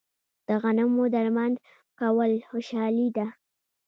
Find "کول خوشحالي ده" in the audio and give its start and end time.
1.99-3.27